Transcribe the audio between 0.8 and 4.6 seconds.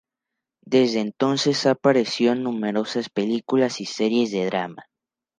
entonces ha aparecido en numerosas películas y series de